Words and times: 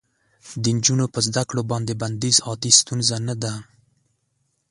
د 0.61 0.63
نجونو 0.75 1.05
په 1.13 1.19
زده 1.27 1.43
کړو 1.49 1.61
باندې 1.71 1.93
بندیز 2.01 2.37
عادي 2.47 2.71
ستونزه 2.79 3.17
نه 3.27 3.35
ده. 3.41 3.53